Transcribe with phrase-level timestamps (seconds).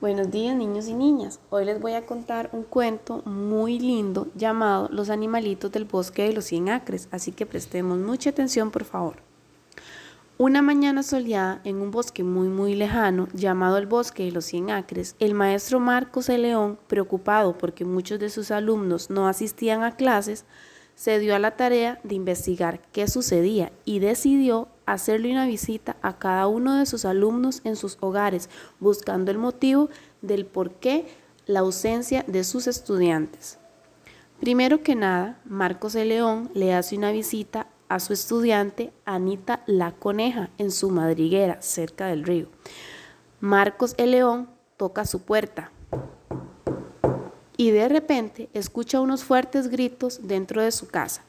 [0.00, 1.40] Buenos días niños y niñas.
[1.50, 6.32] Hoy les voy a contar un cuento muy lindo llamado Los animalitos del bosque de
[6.32, 9.16] los cien acres, así que prestemos mucha atención por favor.
[10.38, 14.70] Una mañana soleada en un bosque muy muy lejano llamado el bosque de los cien
[14.70, 19.96] acres, el maestro Marcos de León, preocupado porque muchos de sus alumnos no asistían a
[19.96, 20.46] clases,
[20.94, 26.18] se dio a la tarea de investigar qué sucedía y decidió hacerle una visita a
[26.18, 28.48] cada uno de sus alumnos en sus hogares,
[28.78, 29.88] buscando el motivo
[30.22, 31.06] del por qué
[31.46, 33.58] la ausencia de sus estudiantes.
[34.40, 39.92] Primero que nada, Marcos de León le hace una visita a su estudiante Anita la
[39.92, 42.48] Coneja en su madriguera cerca del río.
[43.40, 45.72] Marcos el León toca su puerta
[47.56, 51.22] y de repente escucha unos fuertes gritos dentro de su casa.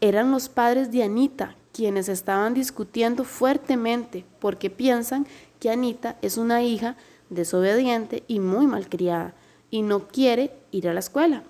[0.00, 5.28] Eran los padres de Anita quienes estaban discutiendo fuertemente porque piensan
[5.60, 6.96] que Anita es una hija
[7.30, 9.32] desobediente y muy malcriada
[9.70, 11.44] y no quiere ir a la escuela.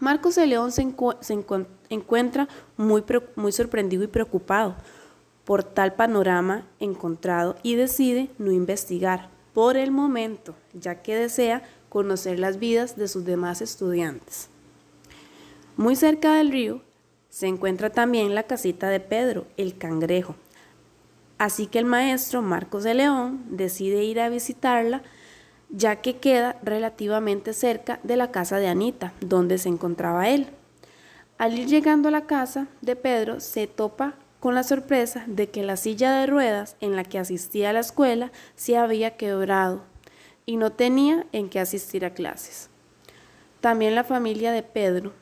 [0.00, 0.82] Marcos de León se,
[1.88, 2.46] encuentra
[2.76, 3.02] muy,
[3.50, 4.76] sorprendido y preocupado
[5.46, 12.38] por tal panorama encontrado y decide no investigar por el momento, ya que desea conocer
[12.38, 14.50] las vidas de sus demás estudiantes.
[15.78, 16.82] Muy cerca del río
[17.28, 20.36] se encuentra también la casita de Pedro, el cangrejo.
[21.38, 25.02] Así que el maestro Marcos de León decide ir a visitarla,
[25.70, 30.48] ya que queda relativamente cerca de la casa de Anita, donde se encontraba él.
[31.36, 35.62] Al ir llegando a la casa de Pedro, se topa con la sorpresa de que
[35.62, 39.82] la silla de ruedas en la que asistía a la escuela se había quebrado
[40.46, 42.70] y no tenía en qué asistir a clases.
[43.60, 45.12] También la familia de Pedro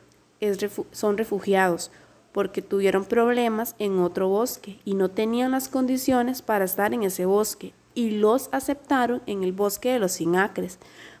[0.91, 1.91] son refugiados
[2.31, 7.25] porque tuvieron problemas en otro bosque y no tenían las condiciones para estar en ese
[7.25, 10.77] bosque y los aceptaron en el bosque de los sin acres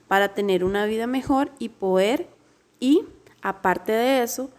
[0.07, 2.27] para tener una vida mejor y poder
[2.79, 3.03] y
[3.41, 4.51] aparte de eso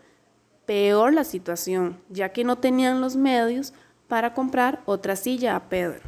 [0.66, 3.72] peor la situación ya que no tenían los medios
[4.08, 6.00] para comprar otra silla a Pedro.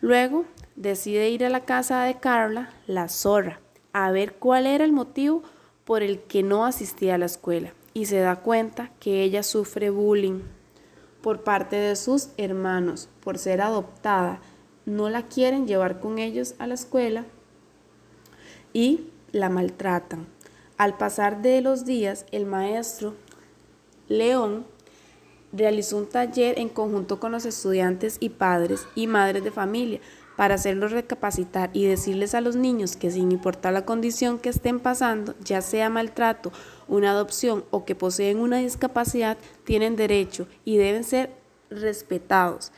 [0.00, 0.46] Luego
[0.76, 3.60] decide ir a la casa de Carla, la zorra,
[3.92, 5.42] a ver cuál era el motivo
[5.90, 9.90] por el que no asistía a la escuela y se da cuenta que ella sufre
[9.90, 10.42] bullying
[11.20, 14.40] por parte de sus hermanos por ser adoptada.
[14.86, 17.24] No la quieren llevar con ellos a la escuela
[18.72, 20.28] y la maltratan.
[20.76, 23.16] Al pasar de los días, el maestro
[24.06, 24.66] León
[25.52, 30.00] realizó un taller en conjunto con los estudiantes y padres y madres de familia
[30.40, 34.80] para hacerlos recapacitar y decirles a los niños que sin importar la condición que estén
[34.80, 36.50] pasando, ya sea maltrato,
[36.88, 41.30] una adopción o que poseen una discapacidad, tienen derecho y deben ser
[41.68, 42.72] respetados.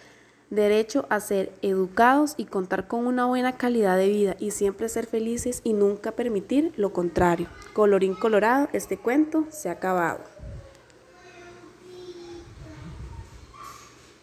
[0.51, 5.07] Derecho a ser educados y contar con una buena calidad de vida y siempre ser
[5.07, 7.47] felices y nunca permitir lo contrario.
[7.75, 10.42] Colorín colorado, este cuento se ha acabado.